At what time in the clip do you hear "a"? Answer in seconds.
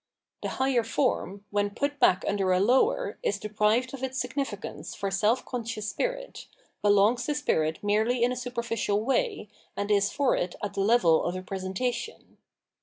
2.57-2.59, 8.31-8.35, 11.35-11.43